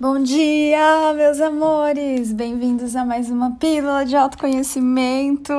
Bom 0.00 0.22
dia, 0.22 1.12
meus 1.12 1.40
amores! 1.40 2.32
Bem-vindos 2.32 2.94
a 2.94 3.04
mais 3.04 3.28
uma 3.30 3.56
pílula 3.56 4.06
de 4.06 4.14
autoconhecimento. 4.14 5.52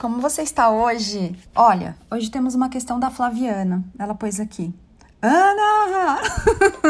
Como 0.00 0.22
você 0.22 0.40
está 0.40 0.70
hoje? 0.70 1.36
Olha, 1.54 1.94
hoje 2.10 2.30
temos 2.30 2.54
uma 2.54 2.70
questão 2.70 2.98
da 2.98 3.10
Flaviana. 3.10 3.84
Ela 3.98 4.14
pôs 4.14 4.40
aqui. 4.40 4.72
Ana! 5.20 6.18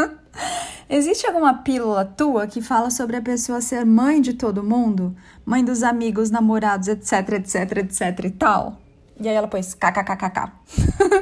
Existe 0.88 1.26
alguma 1.26 1.54
pílula 1.64 2.04
tua 2.04 2.46
que 2.46 2.62
fala 2.62 2.90
sobre 2.90 3.16
a 3.16 3.22
pessoa 3.22 3.60
ser 3.60 3.84
mãe 3.84 4.20
de 4.20 4.34
todo 4.34 4.62
mundo? 4.62 5.16
Mãe 5.44 5.64
dos 5.64 5.82
amigos, 5.82 6.30
namorados, 6.30 6.86
etc, 6.86 7.12
etc, 7.32 7.78
etc 7.78 8.24
e 8.24 8.30
tal? 8.30 8.78
E 9.18 9.28
aí 9.28 9.34
ela 9.34 9.48
pôs 9.48 9.74
kkkk. 9.74 10.52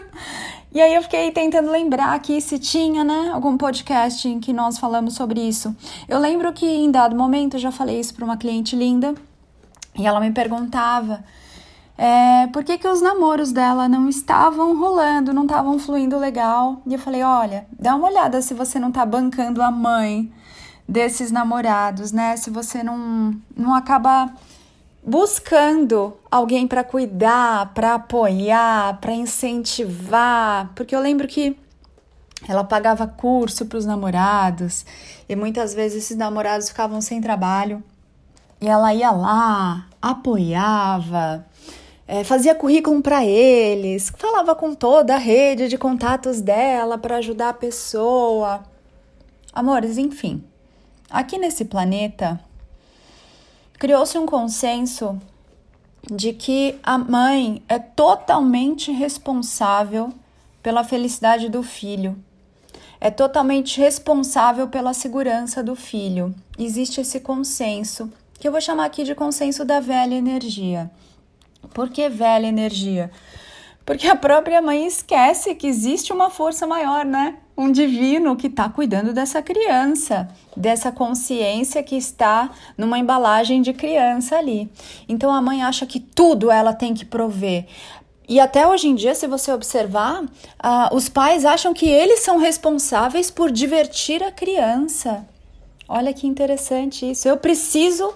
E 0.74 0.80
aí 0.80 0.94
eu 0.94 1.02
fiquei 1.02 1.30
tentando 1.30 1.70
lembrar 1.70 2.14
aqui 2.14 2.40
se 2.40 2.58
tinha, 2.58 3.04
né, 3.04 3.30
algum 3.34 3.58
podcast 3.58 4.26
em 4.26 4.40
que 4.40 4.52
nós 4.54 4.78
falamos 4.78 5.14
sobre 5.14 5.40
isso. 5.40 5.76
Eu 6.08 6.18
lembro 6.18 6.50
que 6.52 6.66
em 6.66 6.90
dado 6.90 7.14
momento 7.14 7.54
eu 7.54 7.60
já 7.60 7.70
falei 7.70 8.00
isso 8.00 8.14
para 8.14 8.24
uma 8.24 8.38
cliente 8.38 8.74
linda 8.74 9.14
e 9.98 10.06
ela 10.06 10.18
me 10.18 10.30
perguntava 10.30 11.22
é, 11.96 12.46
por 12.46 12.64
que, 12.64 12.78
que 12.78 12.88
os 12.88 13.02
namoros 13.02 13.52
dela 13.52 13.86
não 13.86 14.08
estavam 14.08 14.78
rolando, 14.78 15.32
não 15.32 15.42
estavam 15.42 15.78
fluindo 15.78 16.18
legal. 16.18 16.80
E 16.86 16.94
eu 16.94 16.98
falei: 16.98 17.22
olha, 17.22 17.66
dá 17.78 17.94
uma 17.94 18.08
olhada 18.08 18.40
se 18.40 18.54
você 18.54 18.78
não 18.78 18.90
tá 18.90 19.04
bancando 19.04 19.62
a 19.62 19.70
mãe 19.70 20.32
desses 20.88 21.30
namorados, 21.30 22.12
né? 22.12 22.36
Se 22.36 22.50
você 22.50 22.82
não, 22.82 23.34
não 23.56 23.74
acaba 23.74 24.32
buscando 25.04 26.16
alguém 26.30 26.66
para 26.66 26.84
cuidar, 26.84 27.74
para 27.74 27.94
apoiar, 27.94 28.98
para 29.00 29.12
incentivar, 29.12 30.70
porque 30.74 30.94
eu 30.94 31.00
lembro 31.00 31.26
que 31.26 31.56
ela 32.48 32.62
pagava 32.62 33.06
curso 33.06 33.66
para 33.66 33.78
os 33.78 33.86
namorados 33.86 34.84
e 35.28 35.34
muitas 35.34 35.74
vezes 35.74 36.04
esses 36.04 36.16
namorados 36.16 36.68
ficavam 36.68 37.00
sem 37.00 37.20
trabalho 37.20 37.82
e 38.60 38.68
ela 38.68 38.94
ia 38.94 39.10
lá, 39.10 39.88
apoiava, 40.00 41.44
é, 42.06 42.22
fazia 42.22 42.54
currículo 42.54 43.02
para 43.02 43.24
eles, 43.24 44.12
falava 44.16 44.54
com 44.54 44.72
toda 44.72 45.14
a 45.14 45.18
rede 45.18 45.68
de 45.68 45.76
contatos 45.76 46.40
dela 46.40 46.96
para 46.96 47.16
ajudar 47.16 47.48
a 47.48 47.54
pessoa. 47.54 48.62
Amores, 49.52 49.98
enfim, 49.98 50.44
aqui 51.10 51.38
nesse 51.38 51.64
planeta 51.64 52.40
criou-se 53.82 54.16
um 54.16 54.26
consenso 54.26 55.20
de 56.08 56.32
que 56.32 56.78
a 56.84 56.96
mãe 56.96 57.64
é 57.68 57.80
totalmente 57.80 58.92
responsável 58.92 60.12
pela 60.62 60.84
felicidade 60.84 61.48
do 61.48 61.64
filho, 61.64 62.16
é 63.00 63.10
totalmente 63.10 63.80
responsável 63.80 64.68
pela 64.68 64.94
segurança 64.94 65.64
do 65.64 65.74
filho. 65.74 66.32
Existe 66.56 67.00
esse 67.00 67.18
consenso, 67.18 68.08
que 68.38 68.46
eu 68.46 68.52
vou 68.52 68.60
chamar 68.60 68.84
aqui 68.84 69.02
de 69.02 69.16
consenso 69.16 69.64
da 69.64 69.80
velha 69.80 70.14
energia. 70.14 70.88
Por 71.74 71.90
que 71.90 72.08
velha 72.08 72.46
energia? 72.46 73.10
Porque 73.84 74.06
a 74.06 74.14
própria 74.14 74.62
mãe 74.62 74.86
esquece 74.86 75.54
que 75.54 75.66
existe 75.66 76.12
uma 76.12 76.30
força 76.30 76.66
maior, 76.66 77.04
né? 77.04 77.36
Um 77.56 77.70
divino 77.70 78.36
que 78.36 78.46
está 78.46 78.68
cuidando 78.68 79.12
dessa 79.12 79.42
criança, 79.42 80.28
dessa 80.56 80.92
consciência 80.92 81.82
que 81.82 81.96
está 81.96 82.50
numa 82.78 82.98
embalagem 82.98 83.60
de 83.60 83.72
criança 83.72 84.36
ali. 84.36 84.70
Então 85.08 85.32
a 85.32 85.42
mãe 85.42 85.62
acha 85.62 85.84
que 85.84 86.00
tudo 86.00 86.50
ela 86.50 86.72
tem 86.72 86.94
que 86.94 87.04
prover. 87.04 87.66
E 88.28 88.38
até 88.38 88.66
hoje 88.66 88.88
em 88.88 88.94
dia, 88.94 89.14
se 89.14 89.26
você 89.26 89.52
observar, 89.52 90.22
uh, 90.22 90.94
os 90.94 91.08
pais 91.08 91.44
acham 91.44 91.74
que 91.74 91.86
eles 91.86 92.20
são 92.20 92.38
responsáveis 92.38 93.30
por 93.30 93.50
divertir 93.50 94.22
a 94.22 94.30
criança. 94.30 95.26
Olha 95.88 96.14
que 96.14 96.26
interessante 96.26 97.10
isso. 97.10 97.28
Eu 97.28 97.36
preciso 97.36 98.14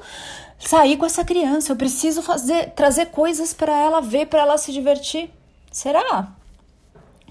sair 0.59 0.97
com 0.97 1.05
essa 1.05 1.25
criança, 1.25 1.73
eu 1.73 1.77
preciso 1.77 2.23
fazer, 2.23 2.71
trazer 2.71 3.07
coisas 3.07 3.53
para 3.53 3.77
ela 3.77 4.01
ver, 4.01 4.27
para 4.27 4.43
ela 4.43 4.57
se 4.57 4.73
divertir. 4.73 5.29
Será? 5.77 6.33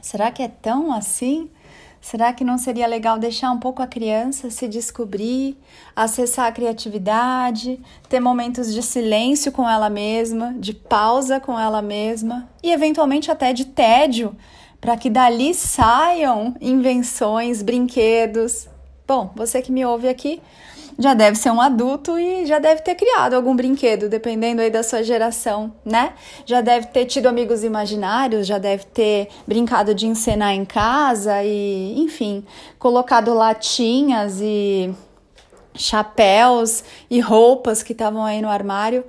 Será 0.04 0.30
que 0.30 0.44
é 0.44 0.48
tão 0.48 0.94
assim? 0.94 1.50
Será 2.00 2.32
que 2.32 2.44
não 2.44 2.60
seria 2.60 2.86
legal 2.86 3.18
deixar 3.18 3.50
um 3.50 3.58
pouco 3.58 3.82
a 3.82 3.88
criança 3.88 4.52
se 4.52 4.68
descobrir, 4.68 5.58
acessar 5.96 6.46
a 6.46 6.52
criatividade, 6.52 7.80
ter 8.08 8.20
momentos 8.20 8.72
de 8.72 8.84
silêncio 8.84 9.52
com 9.52 9.68
ela 9.68 9.90
mesma, 9.90 10.54
de 10.60 10.76
pausa 10.76 11.40
com 11.40 11.60
ela 11.60 11.82
mesma 11.82 12.48
e 12.62 12.72
eventualmente 12.72 13.32
até 13.32 13.52
de 13.52 13.66
tédio, 13.66 14.36
para 14.80 14.96
que 14.96 15.10
dali 15.10 15.56
saiam 15.56 16.56
invenções, 16.62 17.64
brinquedos? 17.64 18.68
Bom, 19.08 19.32
você 19.36 19.60
que 19.60 19.72
me 19.72 19.84
ouve 19.84 20.08
aqui, 20.08 20.40
já 20.98 21.14
deve 21.14 21.38
ser 21.38 21.52
um 21.52 21.60
adulto 21.60 22.18
e 22.18 22.46
já 22.46 22.60
deve 22.60 22.82
ter 22.82 22.96
criado 22.96 23.34
algum 23.34 23.56
brinquedo, 23.56 24.08
dependendo 24.08 24.62
aí 24.62 24.70
da 24.70 24.84
sua 24.84 25.04
geração, 25.04 25.74
né? 25.84 26.14
Já 26.46 26.62
deve 26.62 26.88
ter 26.88 27.06
tido 27.06 27.28
amigos 27.28 27.64
imaginários, 27.64 28.48
já 28.48 28.58
deve 28.58 28.86
ter 28.86 29.30
brincado 29.46 29.94
de 29.94 30.08
encenar 30.08 30.54
em 30.54 30.66
casa 30.66 31.44
e, 31.44 32.00
enfim, 32.00 32.46
colocado 32.80 33.34
latinhas 33.34 34.40
e 34.42 34.94
chapéus 35.74 36.84
e 37.10 37.20
roupas 37.20 37.84
que 37.84 37.92
estavam 37.92 38.24
aí 38.24 38.42
no 38.42 38.50
armário 38.50 39.04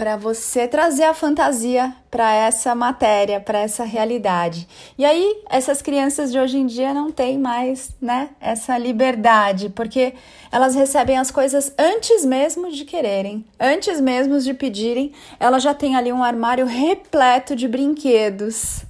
para 0.00 0.16
você 0.16 0.66
trazer 0.66 1.02
a 1.02 1.12
fantasia 1.12 1.94
para 2.10 2.32
essa 2.32 2.74
matéria, 2.74 3.38
para 3.38 3.58
essa 3.58 3.84
realidade. 3.84 4.66
E 4.96 5.04
aí, 5.04 5.42
essas 5.50 5.82
crianças 5.82 6.32
de 6.32 6.38
hoje 6.38 6.56
em 6.56 6.64
dia 6.64 6.94
não 6.94 7.12
têm 7.12 7.38
mais, 7.38 7.90
né, 8.00 8.30
essa 8.40 8.78
liberdade, 8.78 9.68
porque 9.68 10.14
elas 10.50 10.74
recebem 10.74 11.18
as 11.18 11.30
coisas 11.30 11.74
antes 11.78 12.24
mesmo 12.24 12.72
de 12.72 12.86
quererem, 12.86 13.44
antes 13.60 14.00
mesmo 14.00 14.40
de 14.40 14.54
pedirem, 14.54 15.12
ela 15.38 15.58
já 15.58 15.74
tem 15.74 15.94
ali 15.94 16.10
um 16.10 16.24
armário 16.24 16.64
repleto 16.64 17.54
de 17.54 17.68
brinquedos, 17.68 18.86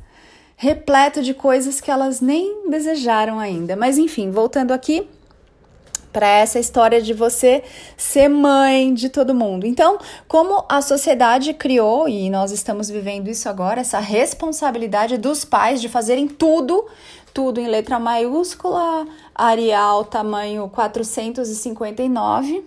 repleto 0.56 1.22
de 1.24 1.34
coisas 1.34 1.80
que 1.80 1.90
elas 1.90 2.20
nem 2.20 2.70
desejaram 2.70 3.40
ainda. 3.40 3.74
Mas 3.74 3.98
enfim, 3.98 4.30
voltando 4.30 4.70
aqui, 4.70 5.08
para 6.12 6.28
essa 6.28 6.58
história 6.58 7.00
de 7.00 7.12
você 7.12 7.62
ser 7.96 8.28
mãe 8.28 8.92
de 8.92 9.08
todo 9.08 9.34
mundo. 9.34 9.66
Então, 9.66 9.98
como 10.26 10.64
a 10.68 10.82
sociedade 10.82 11.54
criou 11.54 12.08
e 12.08 12.28
nós 12.30 12.50
estamos 12.50 12.90
vivendo 12.90 13.28
isso 13.28 13.48
agora, 13.48 13.80
essa 13.80 14.00
responsabilidade 14.00 15.16
dos 15.16 15.44
pais 15.44 15.80
de 15.80 15.88
fazerem 15.88 16.26
tudo, 16.28 16.86
tudo 17.32 17.60
em 17.60 17.68
letra 17.68 17.98
maiúscula, 17.98 19.06
Arial 19.34 20.04
tamanho 20.04 20.68
459 20.68 22.64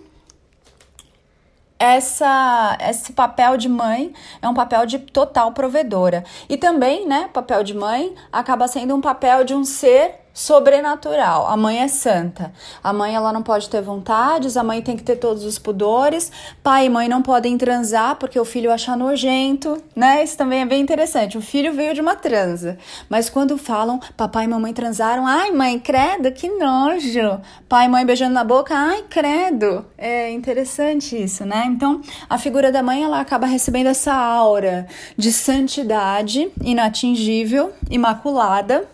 essa, 1.78 2.78
esse 2.80 3.12
papel 3.12 3.56
de 3.56 3.68
mãe 3.68 4.12
é 4.40 4.48
um 4.48 4.54
papel 4.54 4.86
de 4.86 4.98
total 4.98 5.52
provedora. 5.52 6.24
E 6.48 6.56
também, 6.56 7.06
né, 7.06 7.28
papel 7.32 7.62
de 7.62 7.74
mãe 7.74 8.14
acaba 8.32 8.66
sendo 8.66 8.94
um 8.94 9.00
papel 9.00 9.44
de 9.44 9.54
um 9.54 9.64
ser 9.64 10.23
sobrenatural. 10.34 11.46
A 11.46 11.56
mãe 11.56 11.78
é 11.78 11.86
santa. 11.86 12.52
A 12.82 12.92
mãe 12.92 13.14
ela 13.14 13.32
não 13.32 13.42
pode 13.42 13.70
ter 13.70 13.80
vontades, 13.80 14.56
a 14.56 14.64
mãe 14.64 14.82
tem 14.82 14.96
que 14.96 15.04
ter 15.04 15.16
todos 15.16 15.44
os 15.44 15.60
pudores. 15.60 16.32
Pai 16.60 16.86
e 16.86 16.90
mãe 16.90 17.08
não 17.08 17.22
podem 17.22 17.56
transar 17.56 18.16
porque 18.16 18.38
o 18.38 18.44
filho 18.44 18.72
acha 18.72 18.96
nojento, 18.96 19.80
né? 19.94 20.24
Isso 20.24 20.36
também 20.36 20.62
é 20.62 20.66
bem 20.66 20.82
interessante. 20.82 21.38
O 21.38 21.40
filho 21.40 21.72
veio 21.72 21.94
de 21.94 22.00
uma 22.00 22.16
transa, 22.16 22.76
mas 23.08 23.30
quando 23.30 23.56
falam 23.56 24.00
papai 24.16 24.44
e 24.44 24.48
mamãe 24.48 24.72
transaram, 24.72 25.24
ai 25.24 25.52
mãe, 25.52 25.78
credo, 25.78 26.32
que 26.32 26.48
nojo. 26.48 27.40
Pai 27.68 27.86
e 27.86 27.88
mãe 27.88 28.04
beijando 28.04 28.34
na 28.34 28.42
boca, 28.42 28.74
ai 28.74 29.04
credo. 29.08 29.86
É 29.96 30.32
interessante 30.32 31.22
isso, 31.22 31.44
né? 31.44 31.64
Então, 31.68 32.00
a 32.28 32.38
figura 32.38 32.72
da 32.72 32.82
mãe 32.82 33.04
ela 33.04 33.20
acaba 33.20 33.46
recebendo 33.46 33.86
essa 33.86 34.12
aura 34.12 34.88
de 35.16 35.32
santidade 35.32 36.50
inatingível, 36.60 37.72
imaculada 37.88 38.88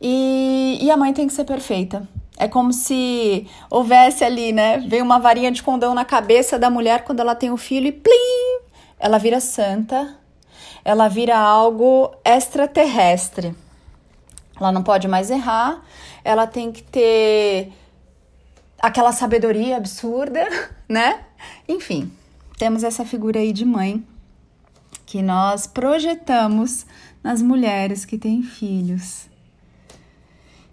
e, 0.00 0.78
e 0.80 0.90
a 0.90 0.96
mãe 0.96 1.12
tem 1.12 1.26
que 1.26 1.32
ser 1.32 1.44
perfeita. 1.44 2.08
É 2.36 2.46
como 2.46 2.72
se 2.72 3.48
houvesse 3.68 4.22
ali, 4.22 4.52
né? 4.52 4.78
Vem 4.78 5.02
uma 5.02 5.18
varinha 5.18 5.50
de 5.50 5.62
condão 5.62 5.92
na 5.94 6.04
cabeça 6.04 6.58
da 6.58 6.70
mulher 6.70 7.04
quando 7.04 7.20
ela 7.20 7.34
tem 7.34 7.50
o 7.50 7.56
filho 7.56 7.88
e 7.88 7.92
plim! 7.92 8.60
Ela 8.98 9.18
vira 9.18 9.40
santa, 9.40 10.16
ela 10.84 11.08
vira 11.08 11.36
algo 11.36 12.14
extraterrestre. 12.24 13.54
Ela 14.58 14.70
não 14.72 14.82
pode 14.82 15.08
mais 15.08 15.30
errar, 15.30 15.82
ela 16.24 16.46
tem 16.46 16.70
que 16.70 16.82
ter 16.82 17.72
aquela 18.80 19.12
sabedoria 19.12 19.76
absurda, 19.76 20.46
né? 20.88 21.24
Enfim, 21.68 22.10
temos 22.56 22.84
essa 22.84 23.04
figura 23.04 23.40
aí 23.40 23.52
de 23.52 23.64
mãe 23.64 24.04
que 25.06 25.22
nós 25.22 25.66
projetamos 25.66 26.86
nas 27.22 27.40
mulheres 27.42 28.04
que 28.04 28.18
têm 28.18 28.42
filhos. 28.42 29.28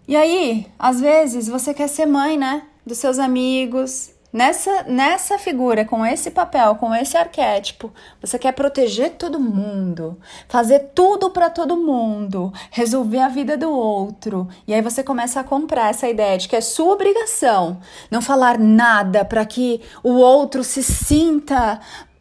E 0.07 0.15
aí, 0.15 0.67
às 0.77 1.01
vezes, 1.01 1.47
você 1.47 1.73
quer 1.73 1.87
ser 1.87 2.05
mãe, 2.05 2.37
né? 2.37 2.63
Dos 2.85 2.99
seus 2.99 3.17
amigos, 3.17 4.13
nessa, 4.35 4.83
nessa 4.83 5.39
figura, 5.39 5.85
com 5.85 6.05
esse 6.05 6.29
papel, 6.29 6.75
com 6.75 6.93
esse 6.93 7.15
arquétipo, 7.15 7.91
você 8.21 8.37
quer 8.37 8.51
proteger 8.51 9.11
todo 9.11 9.39
mundo, 9.39 10.19
fazer 10.49 10.91
tudo 10.93 11.31
para 11.31 11.49
todo 11.49 11.77
mundo, 11.77 12.51
resolver 12.69 13.19
a 13.19 13.29
vida 13.29 13.57
do 13.57 13.71
outro. 13.71 14.49
E 14.67 14.73
aí 14.73 14.81
você 14.81 15.01
começa 15.01 15.39
a 15.39 15.43
comprar 15.43 15.89
essa 15.89 16.09
ideia 16.09 16.37
de 16.37 16.49
que 16.49 16.55
é 16.57 16.61
sua 16.61 16.93
obrigação 16.93 17.79
não 18.11 18.21
falar 18.21 18.59
nada 18.59 19.23
para 19.23 19.45
que 19.45 19.79
o 20.03 20.11
outro 20.15 20.65
se 20.65 20.83
sinta 20.83 21.79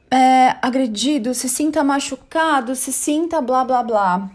é, 0.08 0.56
agredido, 0.62 1.34
se 1.34 1.48
sinta 1.48 1.82
machucado, 1.82 2.76
se 2.76 2.92
sinta 2.92 3.40
blá 3.40 3.64
blá 3.64 3.82
blá. 3.82 4.30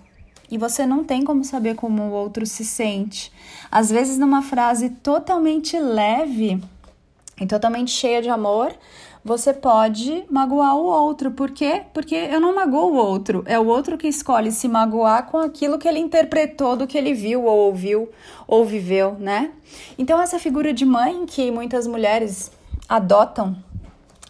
E 0.49 0.57
você 0.57 0.85
não 0.85 1.03
tem 1.03 1.23
como 1.23 1.43
saber 1.43 1.75
como 1.75 2.01
o 2.03 2.11
outro 2.11 2.45
se 2.45 2.65
sente. 2.65 3.31
Às 3.71 3.89
vezes, 3.89 4.17
numa 4.17 4.41
frase 4.41 4.89
totalmente 4.89 5.77
leve 5.79 6.61
e 7.39 7.45
totalmente 7.45 7.91
cheia 7.91 8.21
de 8.21 8.29
amor, 8.29 8.73
você 9.23 9.53
pode 9.53 10.23
magoar 10.29 10.75
o 10.75 10.85
outro. 10.85 11.31
Por 11.31 11.51
quê? 11.51 11.83
Porque 11.93 12.15
eu 12.15 12.39
não 12.39 12.55
magoo 12.55 12.91
o 12.91 12.95
outro. 12.95 13.43
É 13.45 13.59
o 13.59 13.67
outro 13.67 13.97
que 13.97 14.07
escolhe 14.07 14.51
se 14.51 14.67
magoar 14.67 15.27
com 15.27 15.37
aquilo 15.37 15.77
que 15.77 15.87
ele 15.87 15.99
interpretou 15.99 16.75
do 16.75 16.87
que 16.87 16.97
ele 16.97 17.13
viu, 17.13 17.45
ou 17.45 17.57
ouviu, 17.67 18.09
ou 18.47 18.65
viveu, 18.65 19.15
né? 19.19 19.51
Então, 19.97 20.21
essa 20.21 20.39
figura 20.39 20.73
de 20.73 20.85
mãe 20.85 21.25
que 21.25 21.51
muitas 21.51 21.85
mulheres 21.85 22.51
adotam 22.87 23.55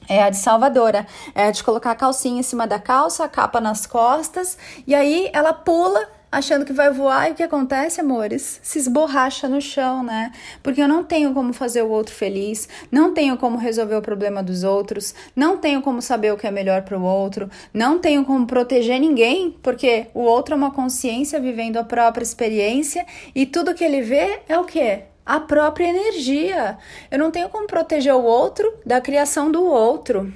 é 0.10 0.24
a 0.24 0.30
de 0.30 0.38
salvadora. 0.38 1.06
É 1.36 1.46
a 1.46 1.52
de 1.52 1.64
colocar 1.64 1.92
a 1.92 1.96
calcinha 1.96 2.40
em 2.40 2.44
cima 2.44 2.66
da 2.66 2.80
calça, 2.80 3.24
a 3.24 3.30
capa 3.30 3.62
nas 3.62 3.86
costas, 3.86 4.58
e 4.86 4.96
aí 4.96 5.30
ela 5.32 5.54
pula 5.54 6.10
achando 6.32 6.64
que 6.64 6.74
vai 6.74 6.92
voar 6.92 7.28
e 7.28 7.32
o 7.32 7.36
que 7.36 7.44
acontece, 7.44 8.02
amores? 8.02 8.60
Se 8.62 8.78
esborracha 8.78 9.48
no 9.48 9.60
chão, 9.60 10.04
né? 10.04 10.32
Porque 10.62 10.82
eu 10.82 10.88
não 10.88 11.04
tenho 11.04 11.34
como 11.34 11.54
fazer 11.54 11.82
o 11.82 11.90
outro 11.90 12.14
feliz, 12.14 12.70
não 12.92 13.14
tenho 13.14 13.36
como 13.38 13.58
resolver 13.58 13.96
o 13.96 14.02
problema 14.02 14.44
dos 14.44 14.64
outros, 14.64 15.16
não 15.36 15.58
tenho 15.58 15.82
como 15.82 16.02
saber 16.02 16.32
o 16.32 16.38
que 16.38 16.46
é 16.46 16.52
melhor 16.52 16.84
para 16.84 16.98
o 16.98 17.04
outro, 17.04 17.50
não 17.74 17.98
tenho 17.98 18.24
como 18.26 18.46
proteger 18.46 19.00
ninguém, 19.00 19.58
porque 19.64 20.08
o 20.14 20.22
outro 20.22 20.54
é 20.54 20.58
uma 20.58 20.72
consciência 20.72 21.40
vivendo 21.40 21.78
a 21.78 21.84
própria 21.84 22.24
experiência 22.24 23.06
e 23.34 23.46
tudo 23.46 23.74
que 23.74 23.84
ele 23.84 24.02
vê 24.02 24.42
é 24.48 24.58
o 24.58 24.66
quê? 24.66 25.06
A 25.30 25.40
própria 25.40 25.88
energia. 25.88 26.76
Eu 27.12 27.20
não 27.20 27.30
tenho 27.30 27.50
como 27.50 27.68
proteger 27.68 28.16
o 28.16 28.24
outro 28.24 28.74
da 28.84 29.00
criação 29.00 29.52
do 29.52 29.64
outro. 29.64 30.34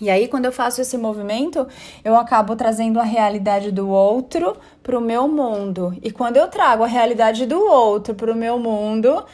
E 0.00 0.08
aí, 0.08 0.28
quando 0.28 0.44
eu 0.44 0.52
faço 0.52 0.80
esse 0.80 0.96
movimento, 0.96 1.66
eu 2.04 2.14
acabo 2.14 2.54
trazendo 2.54 3.00
a 3.00 3.02
realidade 3.02 3.72
do 3.72 3.88
outro 3.88 4.56
para 4.84 4.96
o 4.96 5.00
meu 5.00 5.26
mundo. 5.26 5.98
E 6.00 6.12
quando 6.12 6.36
eu 6.36 6.46
trago 6.46 6.84
a 6.84 6.86
realidade 6.86 7.44
do 7.44 7.58
outro 7.58 8.14
para 8.14 8.30
o 8.30 8.36
meu 8.36 8.56
mundo, 8.56 9.24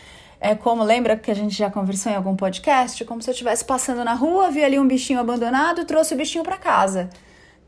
é 0.41 0.55
como, 0.55 0.83
lembra 0.83 1.15
que 1.15 1.31
a 1.31 1.35
gente 1.35 1.55
já 1.55 1.71
conversou 1.71 2.11
em 2.11 2.17
algum 2.17 2.35
podcast? 2.35 3.05
Como 3.05 3.21
se 3.21 3.29
eu 3.29 3.33
estivesse 3.33 3.63
passando 3.63 4.03
na 4.03 4.15
rua, 4.15 4.51
vi 4.51 4.65
ali 4.65 4.79
um 4.79 4.89
bichinho 4.89 5.21
abandonado, 5.21 5.85
trouxe 5.85 6.15
o 6.15 6.17
bichinho 6.17 6.43
para 6.43 6.57
casa. 6.57 7.11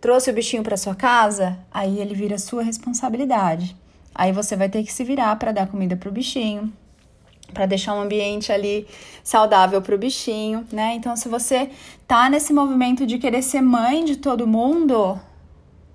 Trouxe 0.00 0.30
o 0.30 0.34
bichinho 0.34 0.62
para 0.62 0.78
sua 0.78 0.94
casa, 0.94 1.58
aí 1.70 2.00
ele 2.00 2.14
vira 2.14 2.38
sua 2.38 2.62
responsabilidade. 2.62 3.76
Aí 4.14 4.32
você 4.32 4.56
vai 4.56 4.70
ter 4.70 4.82
que 4.82 4.92
se 4.92 5.04
virar 5.04 5.36
para 5.36 5.52
dar 5.52 5.66
comida 5.68 5.94
pro 5.94 6.10
bichinho, 6.10 6.72
para 7.52 7.66
deixar 7.66 7.94
um 7.94 8.00
ambiente 8.00 8.52
ali 8.52 8.86
saudável 9.22 9.80
para 9.80 9.94
o 9.94 9.98
bichinho, 9.98 10.66
né? 10.72 10.94
Então, 10.94 11.16
se 11.16 11.28
você 11.28 11.70
tá 12.06 12.28
nesse 12.28 12.52
movimento 12.52 13.06
de 13.06 13.18
querer 13.18 13.42
ser 13.42 13.60
mãe 13.60 14.04
de 14.04 14.16
todo 14.16 14.46
mundo, 14.46 15.18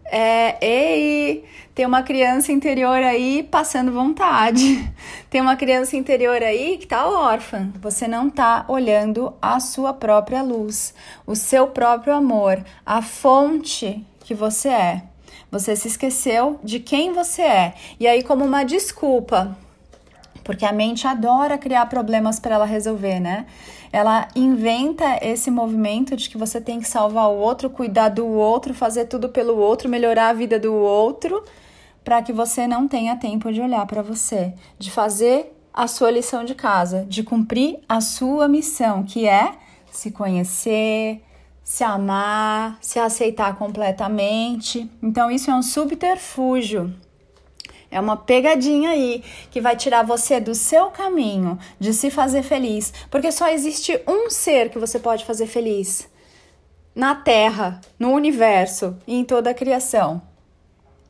é, 0.09 0.57
ei, 0.65 1.43
tem 1.75 1.85
uma 1.85 2.01
criança 2.01 2.51
interior 2.51 3.03
aí 3.03 3.43
passando 3.43 3.91
vontade. 3.91 4.91
Tem 5.29 5.41
uma 5.41 5.57
criança 5.57 5.97
interior 5.97 6.41
aí 6.41 6.77
que 6.77 6.87
tá 6.87 7.07
órfã. 7.07 7.69
Você 7.81 8.07
não 8.07 8.29
tá 8.29 8.65
olhando 8.67 9.33
a 9.41 9.59
sua 9.59 9.93
própria 9.93 10.41
luz, 10.41 10.93
o 11.25 11.35
seu 11.35 11.67
próprio 11.67 12.15
amor, 12.15 12.63
a 12.85 13.01
fonte 13.01 14.03
que 14.21 14.33
você 14.33 14.69
é. 14.69 15.03
Você 15.51 15.75
se 15.75 15.87
esqueceu 15.87 16.59
de 16.63 16.79
quem 16.79 17.13
você 17.13 17.41
é. 17.41 17.73
E 17.99 18.07
aí, 18.07 18.23
como 18.23 18.43
uma 18.43 18.63
desculpa 18.63 19.57
porque 20.47 20.65
a 20.65 20.71
mente 20.71 21.05
adora 21.05 21.57
criar 21.57 21.85
problemas 21.87 22.39
para 22.39 22.55
ela 22.55 22.65
resolver, 22.65 23.19
né? 23.19 23.45
Ela 23.91 24.29
inventa 24.33 25.19
esse 25.21 25.51
movimento 25.51 26.15
de 26.15 26.29
que 26.29 26.37
você 26.37 26.61
tem 26.61 26.79
que 26.79 26.87
salvar 26.87 27.27
o 27.27 27.35
outro, 27.35 27.69
cuidar 27.69 28.07
do 28.07 28.25
outro, 28.25 28.73
fazer 28.73 29.07
tudo 29.07 29.27
pelo 29.27 29.57
outro, 29.57 29.89
melhorar 29.89 30.29
a 30.29 30.33
vida 30.33 30.57
do 30.57 30.73
outro, 30.73 31.43
para 32.01 32.21
que 32.21 32.31
você 32.31 32.65
não 32.65 32.87
tenha 32.87 33.17
tempo 33.17 33.51
de 33.51 33.59
olhar 33.59 33.85
para 33.85 34.01
você, 34.01 34.53
de 34.79 34.89
fazer 34.89 35.53
a 35.73 35.85
sua 35.85 36.09
lição 36.11 36.45
de 36.45 36.55
casa, 36.55 37.05
de 37.09 37.23
cumprir 37.23 37.79
a 37.89 37.99
sua 37.99 38.47
missão, 38.47 39.03
que 39.03 39.27
é 39.27 39.51
se 39.91 40.11
conhecer, 40.11 41.21
se 41.61 41.83
amar, 41.83 42.77
se 42.79 42.99
aceitar 42.99 43.57
completamente. 43.57 44.89
Então, 45.03 45.29
isso 45.29 45.51
é 45.51 45.53
um 45.53 45.61
subterfúgio 45.61 46.95
é 47.89 47.99
uma 47.99 48.17
pegadinha 48.17 48.89
aí 48.89 49.23
que 49.49 49.61
vai 49.61 49.75
tirar 49.75 50.03
você 50.03 50.39
do 50.39 50.53
seu 50.53 50.91
caminho 50.91 51.57
de 51.79 51.93
se 51.93 52.09
fazer 52.09 52.43
feliz, 52.43 52.93
porque 53.09 53.31
só 53.31 53.49
existe 53.49 54.01
um 54.07 54.29
ser 54.29 54.69
que 54.69 54.79
você 54.79 54.99
pode 54.99 55.25
fazer 55.25 55.47
feliz 55.47 56.09
na 56.93 57.15
Terra, 57.15 57.79
no 57.99 58.11
universo 58.11 58.97
e 59.05 59.15
em 59.15 59.23
toda 59.23 59.51
a 59.51 59.53
criação. 59.53 60.21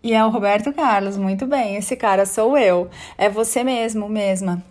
E 0.04 0.14
é 0.14 0.24
o 0.24 0.30
Roberto 0.30 0.72
Carlos, 0.72 1.18
muito 1.18 1.46
bem. 1.46 1.76
Esse 1.76 1.96
cara 1.96 2.26
sou 2.26 2.58
eu. 2.58 2.90
É 3.18 3.30
você 3.30 3.64
mesmo, 3.64 4.08
mesma. 4.08 4.64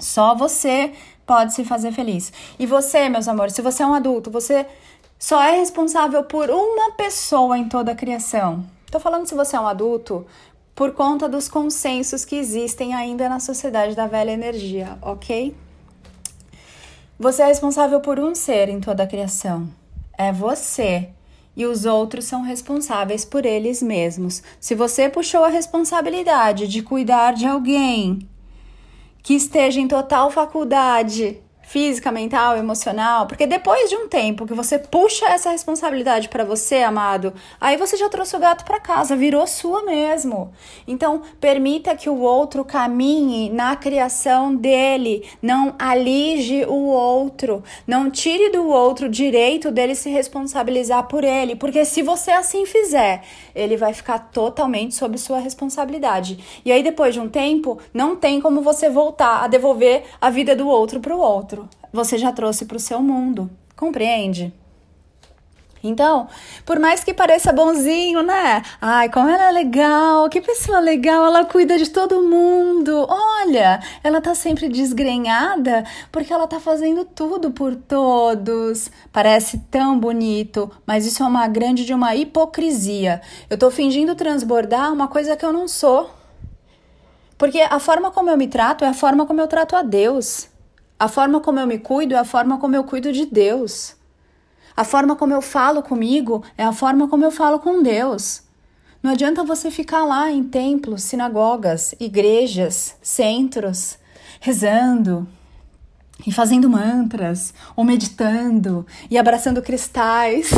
Só 0.00 0.34
você 0.34 0.92
pode 1.26 1.54
se 1.54 1.64
fazer 1.64 1.92
feliz. 1.92 2.32
E 2.58 2.66
você, 2.66 3.08
meus 3.08 3.28
amores, 3.28 3.54
se 3.54 3.62
você 3.62 3.82
é 3.82 3.86
um 3.86 3.94
adulto, 3.94 4.30
você 4.30 4.66
só 5.18 5.40
é 5.42 5.52
responsável 5.52 6.24
por 6.24 6.50
uma 6.50 6.92
pessoa 6.92 7.56
em 7.56 7.68
toda 7.68 7.92
a 7.92 7.94
criação. 7.94 8.64
Tô 8.90 8.98
falando 8.98 9.26
se 9.26 9.34
você 9.34 9.56
é 9.56 9.60
um 9.60 9.66
adulto, 9.66 10.26
por 10.82 10.94
conta 10.94 11.28
dos 11.28 11.46
consensos 11.46 12.24
que 12.24 12.34
existem 12.34 12.92
ainda 12.92 13.28
na 13.28 13.38
sociedade 13.38 13.94
da 13.94 14.08
velha 14.08 14.32
energia, 14.32 14.98
ok? 15.00 15.54
Você 17.16 17.40
é 17.40 17.46
responsável 17.46 18.00
por 18.00 18.18
um 18.18 18.34
ser 18.34 18.68
em 18.68 18.80
toda 18.80 19.04
a 19.04 19.06
criação. 19.06 19.68
É 20.18 20.32
você. 20.32 21.10
E 21.56 21.64
os 21.66 21.84
outros 21.84 22.24
são 22.24 22.42
responsáveis 22.42 23.24
por 23.24 23.46
eles 23.46 23.80
mesmos. 23.80 24.42
Se 24.58 24.74
você 24.74 25.08
puxou 25.08 25.44
a 25.44 25.48
responsabilidade 25.48 26.66
de 26.66 26.82
cuidar 26.82 27.32
de 27.34 27.46
alguém 27.46 28.28
que 29.22 29.34
esteja 29.34 29.78
em 29.78 29.86
total 29.86 30.32
faculdade 30.32 31.38
física, 31.62 32.12
mental, 32.12 32.56
emocional, 32.56 33.26
porque 33.26 33.46
depois 33.46 33.88
de 33.88 33.96
um 33.96 34.08
tempo 34.08 34.46
que 34.46 34.52
você 34.52 34.78
puxa 34.78 35.26
essa 35.26 35.50
responsabilidade 35.50 36.28
para 36.28 36.44
você, 36.44 36.82
amado, 36.82 37.32
aí 37.60 37.76
você 37.76 37.96
já 37.96 38.08
trouxe 38.08 38.36
o 38.36 38.38
gato 38.38 38.64
para 38.64 38.80
casa, 38.80 39.16
virou 39.16 39.46
sua 39.46 39.82
mesmo. 39.82 40.52
Então, 40.86 41.22
permita 41.40 41.96
que 41.96 42.10
o 42.10 42.20
outro 42.20 42.64
caminhe 42.64 43.48
na 43.48 43.74
criação 43.76 44.54
dele, 44.54 45.26
não 45.40 45.74
alige 45.78 46.64
o 46.66 46.86
outro, 46.88 47.62
não 47.86 48.10
tire 48.10 48.50
do 48.50 48.68
outro 48.68 49.06
o 49.06 49.10
direito 49.10 49.70
dele 49.70 49.94
se 49.94 50.10
responsabilizar 50.10 51.06
por 51.08 51.24
ele, 51.24 51.56
porque 51.56 51.84
se 51.84 52.02
você 52.02 52.30
assim 52.32 52.66
fizer, 52.66 53.22
ele 53.54 53.76
vai 53.76 53.94
ficar 53.94 54.18
totalmente 54.18 54.94
sob 54.94 55.16
sua 55.16 55.38
responsabilidade. 55.38 56.60
E 56.64 56.72
aí 56.72 56.82
depois 56.82 57.14
de 57.14 57.20
um 57.20 57.28
tempo, 57.28 57.78
não 57.94 58.16
tem 58.16 58.40
como 58.40 58.60
você 58.60 58.90
voltar 58.90 59.42
a 59.42 59.46
devolver 59.46 60.04
a 60.20 60.28
vida 60.28 60.54
do 60.54 60.68
outro 60.68 61.00
para 61.00 61.14
o 61.14 61.18
outro 61.18 61.61
você 61.92 62.16
já 62.16 62.32
trouxe 62.32 62.64
para 62.64 62.76
o 62.76 62.80
seu 62.80 63.02
mundo. 63.02 63.50
Compreende? 63.76 64.52
Então, 65.84 66.28
por 66.64 66.78
mais 66.78 67.02
que 67.02 67.12
pareça 67.12 67.52
bonzinho, 67.52 68.22
né? 68.22 68.62
Ai, 68.80 69.08
como 69.08 69.28
ela 69.28 69.48
é 69.48 69.50
legal, 69.50 70.28
que 70.28 70.40
pessoa 70.40 70.78
legal, 70.78 71.26
ela 71.26 71.44
cuida 71.44 71.76
de 71.76 71.90
todo 71.90 72.22
mundo. 72.22 73.04
Olha, 73.08 73.80
ela 74.04 74.20
tá 74.20 74.32
sempre 74.32 74.68
desgrenhada 74.68 75.84
porque 76.12 76.32
ela 76.32 76.46
tá 76.46 76.60
fazendo 76.60 77.04
tudo 77.04 77.50
por 77.50 77.74
todos. 77.74 78.90
Parece 79.12 79.58
tão 79.70 79.98
bonito, 79.98 80.70
mas 80.86 81.04
isso 81.04 81.22
é 81.22 81.26
uma 81.26 81.48
grande 81.48 81.84
de 81.84 81.92
uma 81.92 82.14
hipocrisia. 82.14 83.20
Eu 83.50 83.58
tô 83.58 83.68
fingindo 83.68 84.14
transbordar 84.14 84.92
uma 84.92 85.08
coisa 85.08 85.36
que 85.36 85.44
eu 85.44 85.52
não 85.52 85.66
sou. 85.66 86.10
Porque 87.36 87.60
a 87.60 87.80
forma 87.80 88.12
como 88.12 88.30
eu 88.30 88.36
me 88.36 88.46
trato 88.46 88.84
é 88.84 88.88
a 88.88 88.94
forma 88.94 89.26
como 89.26 89.40
eu 89.40 89.48
trato 89.48 89.74
a 89.74 89.82
Deus. 89.82 90.51
A 91.02 91.08
forma 91.08 91.40
como 91.40 91.58
eu 91.58 91.66
me 91.66 91.78
cuido 91.78 92.14
é 92.14 92.18
a 92.18 92.24
forma 92.24 92.58
como 92.58 92.76
eu 92.76 92.84
cuido 92.84 93.12
de 93.12 93.26
Deus. 93.26 93.96
A 94.76 94.84
forma 94.84 95.16
como 95.16 95.32
eu 95.32 95.42
falo 95.42 95.82
comigo 95.82 96.44
é 96.56 96.62
a 96.62 96.72
forma 96.72 97.08
como 97.08 97.24
eu 97.24 97.32
falo 97.32 97.58
com 97.58 97.82
Deus. 97.82 98.44
Não 99.02 99.10
adianta 99.10 99.42
você 99.42 99.68
ficar 99.68 100.04
lá 100.04 100.30
em 100.30 100.44
templos, 100.44 101.02
sinagogas, 101.02 101.92
igrejas, 101.98 102.94
centros, 103.02 103.98
rezando 104.38 105.26
e 106.24 106.30
fazendo 106.30 106.70
mantras, 106.70 107.52
ou 107.74 107.82
meditando 107.82 108.86
e 109.10 109.18
abraçando 109.18 109.60
cristais. 109.60 110.50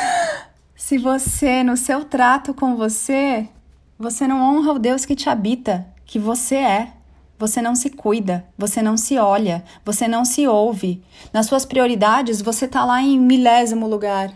Se 0.76 0.98
você, 0.98 1.64
no 1.64 1.78
seu 1.78 2.04
trato 2.04 2.52
com 2.52 2.76
você, 2.76 3.48
você 3.98 4.28
não 4.28 4.38
honra 4.38 4.74
o 4.74 4.78
Deus 4.78 5.06
que 5.06 5.16
te 5.16 5.30
habita, 5.30 5.86
que 6.04 6.18
você 6.18 6.56
é. 6.56 6.92
Você 7.42 7.60
não 7.60 7.74
se 7.74 7.90
cuida, 7.90 8.44
você 8.56 8.80
não 8.80 8.96
se 8.96 9.18
olha, 9.18 9.64
você 9.84 10.06
não 10.06 10.24
se 10.24 10.46
ouve. 10.46 11.02
Nas 11.32 11.46
suas 11.46 11.64
prioridades, 11.66 12.40
você 12.40 12.68
tá 12.68 12.84
lá 12.84 13.02
em 13.02 13.18
milésimo 13.18 13.88
lugar. 13.88 14.32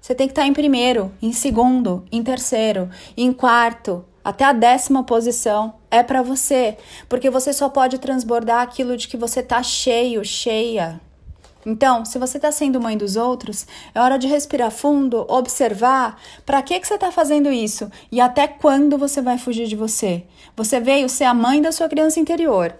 Você 0.00 0.14
tem 0.14 0.26
que 0.26 0.32
estar 0.32 0.40
tá 0.40 0.48
em 0.48 0.54
primeiro, 0.54 1.12
em 1.20 1.30
segundo, 1.30 2.06
em 2.10 2.22
terceiro, 2.22 2.88
em 3.18 3.34
quarto, 3.34 4.02
até 4.24 4.46
a 4.46 4.54
décima 4.54 5.04
posição 5.04 5.74
é 5.90 6.02
para 6.02 6.22
você, 6.22 6.78
porque 7.06 7.28
você 7.28 7.52
só 7.52 7.68
pode 7.68 7.98
transbordar 7.98 8.62
aquilo 8.62 8.96
de 8.96 9.08
que 9.08 9.16
você 9.18 9.42
tá 9.42 9.62
cheio, 9.62 10.24
cheia. 10.24 10.98
Então, 11.68 12.04
se 12.04 12.16
você 12.16 12.38
está 12.38 12.52
sendo 12.52 12.80
mãe 12.80 12.96
dos 12.96 13.16
outros, 13.16 13.66
é 13.92 14.00
hora 14.00 14.20
de 14.20 14.28
respirar 14.28 14.70
fundo, 14.70 15.26
observar 15.28 16.16
para 16.46 16.62
que, 16.62 16.78
que 16.78 16.86
você 16.86 16.94
está 16.94 17.10
fazendo 17.10 17.50
isso 17.50 17.90
e 18.10 18.20
até 18.20 18.46
quando 18.46 18.96
você 18.96 19.20
vai 19.20 19.36
fugir 19.36 19.66
de 19.66 19.74
você. 19.74 20.22
Você 20.56 20.78
veio 20.78 21.08
ser 21.08 21.24
a 21.24 21.34
mãe 21.34 21.60
da 21.60 21.72
sua 21.72 21.88
criança 21.88 22.20
interior, 22.20 22.72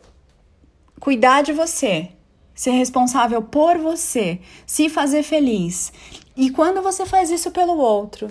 cuidar 1.00 1.42
de 1.42 1.52
você, 1.52 2.10
ser 2.54 2.70
responsável 2.70 3.42
por 3.42 3.76
você, 3.76 4.38
se 4.64 4.88
fazer 4.88 5.24
feliz. 5.24 5.92
E 6.36 6.48
quando 6.50 6.80
você 6.80 7.04
faz 7.04 7.28
isso 7.28 7.50
pelo 7.50 7.76
outro, 7.78 8.30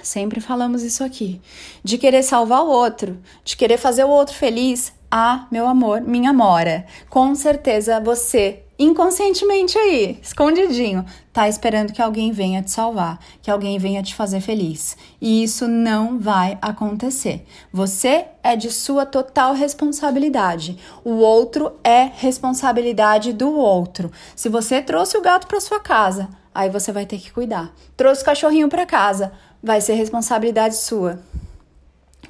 sempre 0.00 0.40
falamos 0.40 0.84
isso 0.84 1.02
aqui, 1.02 1.40
de 1.82 1.98
querer 1.98 2.22
salvar 2.22 2.62
o 2.62 2.70
outro, 2.70 3.18
de 3.44 3.56
querer 3.56 3.78
fazer 3.78 4.04
o 4.04 4.10
outro 4.10 4.36
feliz, 4.36 4.92
ah, 5.10 5.48
meu 5.50 5.66
amor, 5.66 6.02
minha 6.02 6.32
mora, 6.32 6.86
com 7.08 7.34
certeza 7.34 7.98
você 7.98 8.62
inconscientemente 8.80 9.76
aí, 9.76 10.18
escondidinho, 10.22 11.04
tá 11.34 11.46
esperando 11.46 11.92
que 11.92 12.00
alguém 12.00 12.32
venha 12.32 12.62
te 12.62 12.70
salvar, 12.70 13.20
que 13.42 13.50
alguém 13.50 13.78
venha 13.78 14.02
te 14.02 14.14
fazer 14.14 14.40
feliz. 14.40 14.96
E 15.20 15.42
isso 15.42 15.68
não 15.68 16.18
vai 16.18 16.56
acontecer. 16.62 17.44
Você 17.70 18.24
é 18.42 18.56
de 18.56 18.70
sua 18.70 19.04
total 19.04 19.52
responsabilidade. 19.52 20.78
O 21.04 21.16
outro 21.16 21.72
é 21.84 22.10
responsabilidade 22.16 23.34
do 23.34 23.54
outro. 23.54 24.10
Se 24.34 24.48
você 24.48 24.80
trouxe 24.80 25.18
o 25.18 25.20
gato 25.22 25.46
para 25.46 25.60
sua 25.60 25.78
casa, 25.78 26.30
aí 26.54 26.70
você 26.70 26.90
vai 26.90 27.04
ter 27.04 27.18
que 27.18 27.30
cuidar. 27.30 27.74
Trouxe 27.98 28.22
o 28.22 28.24
cachorrinho 28.24 28.70
para 28.70 28.86
casa, 28.86 29.30
vai 29.62 29.82
ser 29.82 29.92
responsabilidade 29.92 30.76
sua. 30.76 31.20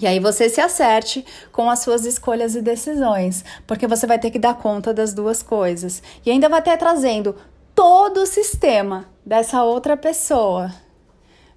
E 0.01 0.07
aí 0.07 0.19
você 0.19 0.49
se 0.49 0.61
acerte 0.61 1.25
com 1.53 1.69
as 1.69 1.81
suas 1.81 2.07
escolhas 2.07 2.55
e 2.55 2.63
decisões, 2.63 3.45
porque 3.67 3.87
você 3.87 4.07
vai 4.07 4.19
ter 4.19 4.31
que 4.31 4.39
dar 4.39 4.55
conta 4.55 4.95
das 4.95 5.13
duas 5.13 5.43
coisas. 5.43 6.03
E 6.25 6.31
ainda 6.31 6.49
vai 6.49 6.63
ter 6.63 6.77
trazendo 6.79 7.37
todo 7.75 8.23
o 8.23 8.27
sistema 8.27 9.07
dessa 9.25 9.63
outra 9.63 9.97
pessoa 9.97 10.73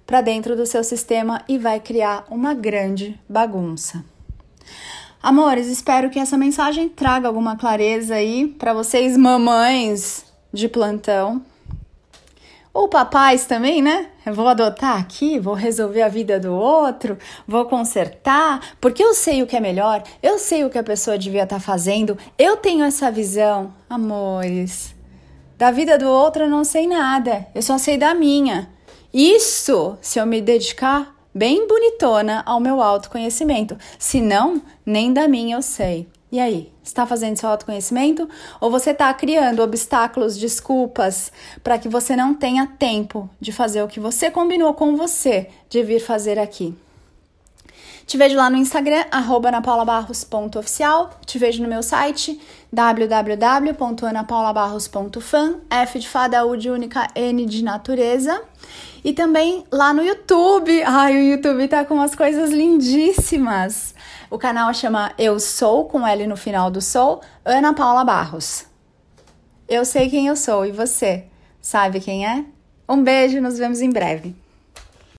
para 0.06 0.20
dentro 0.20 0.54
do 0.54 0.66
seu 0.66 0.84
sistema 0.84 1.42
e 1.48 1.56
vai 1.56 1.80
criar 1.80 2.26
uma 2.30 2.52
grande 2.52 3.18
bagunça. 3.28 4.04
Amores, 5.22 5.66
espero 5.68 6.10
que 6.10 6.18
essa 6.18 6.36
mensagem 6.36 6.88
traga 6.88 7.26
alguma 7.26 7.56
clareza 7.56 8.16
aí 8.16 8.46
para 8.46 8.74
vocês 8.74 9.16
mamães 9.16 10.26
de 10.52 10.68
plantão. 10.68 11.42
Ou 12.74 12.88
papais 12.88 13.46
também, 13.46 13.80
né? 13.80 14.08
Eu 14.26 14.34
vou 14.34 14.48
adotar 14.48 15.00
aqui, 15.00 15.38
vou 15.38 15.54
resolver 15.54 16.02
a 16.02 16.08
vida 16.08 16.40
do 16.40 16.52
outro, 16.52 17.16
vou 17.46 17.66
consertar, 17.66 18.74
porque 18.80 19.00
eu 19.00 19.14
sei 19.14 19.44
o 19.44 19.46
que 19.46 19.56
é 19.56 19.60
melhor, 19.60 20.02
eu 20.20 20.40
sei 20.40 20.64
o 20.64 20.70
que 20.70 20.76
a 20.76 20.82
pessoa 20.82 21.16
devia 21.16 21.44
estar 21.44 21.56
tá 21.56 21.62
fazendo, 21.62 22.18
eu 22.36 22.56
tenho 22.56 22.84
essa 22.84 23.12
visão. 23.12 23.72
Amores, 23.88 24.92
da 25.56 25.70
vida 25.70 25.96
do 25.96 26.08
outro 26.08 26.42
eu 26.42 26.50
não 26.50 26.64
sei 26.64 26.88
nada, 26.88 27.46
eu 27.54 27.62
só 27.62 27.78
sei 27.78 27.96
da 27.96 28.12
minha. 28.12 28.68
Isso 29.12 29.96
se 30.00 30.18
eu 30.18 30.26
me 30.26 30.40
dedicar 30.40 31.14
bem 31.32 31.68
bonitona 31.68 32.42
ao 32.44 32.58
meu 32.58 32.82
autoconhecimento. 32.82 33.78
Se 34.00 34.20
não, 34.20 34.60
nem 34.84 35.12
da 35.12 35.28
minha 35.28 35.56
eu 35.56 35.62
sei. 35.62 36.08
E 36.34 36.40
aí, 36.40 36.72
está 36.82 37.06
fazendo 37.06 37.36
seu 37.36 37.48
autoconhecimento 37.48 38.28
ou 38.60 38.68
você 38.68 38.90
está 38.90 39.14
criando 39.14 39.62
obstáculos, 39.62 40.36
desculpas 40.36 41.30
para 41.62 41.78
que 41.78 41.88
você 41.88 42.16
não 42.16 42.34
tenha 42.34 42.66
tempo 42.66 43.30
de 43.40 43.52
fazer 43.52 43.84
o 43.84 43.86
que 43.86 44.00
você 44.00 44.32
combinou 44.32 44.74
com 44.74 44.96
você 44.96 45.48
de 45.70 45.80
vir 45.84 46.00
fazer 46.00 46.36
aqui? 46.36 46.76
Te 48.04 48.16
vejo 48.16 48.36
lá 48.36 48.50
no 48.50 48.56
Instagram, 48.56 49.04
anapaulabarros.oficial. 49.12 51.10
Te 51.24 51.38
vejo 51.38 51.62
no 51.62 51.68
meu 51.68 51.84
site, 51.84 52.40
www.anapaulabarros.fan, 52.72 55.54
F 55.70 56.00
de 56.00 56.08
fada, 56.08 56.44
U 56.44 56.56
de 56.56 56.68
única, 56.68 57.06
N 57.14 57.46
de 57.46 57.62
natureza. 57.62 58.42
E 59.04 59.12
também 59.12 59.64
lá 59.70 59.94
no 59.94 60.02
YouTube. 60.02 60.82
Ai, 60.82 61.14
o 61.14 61.22
YouTube 61.30 61.68
tá 61.68 61.84
com 61.84 61.94
umas 61.94 62.16
coisas 62.16 62.50
lindíssimas. 62.50 63.93
O 64.30 64.38
canal 64.38 64.72
chama 64.72 65.12
Eu 65.18 65.38
Sou, 65.38 65.84
com 65.86 66.06
L 66.06 66.26
no 66.26 66.36
final 66.36 66.70
do 66.70 66.80
Sou, 66.80 67.20
Ana 67.44 67.74
Paula 67.74 68.04
Barros. 68.04 68.66
Eu 69.68 69.84
sei 69.84 70.08
quem 70.08 70.26
eu 70.26 70.36
sou 70.36 70.64
e 70.64 70.72
você 70.72 71.24
sabe 71.60 72.00
quem 72.00 72.26
é? 72.26 72.44
Um 72.88 73.02
beijo, 73.02 73.40
nos 73.40 73.58
vemos 73.58 73.80
em 73.80 73.90
breve. 73.90 74.34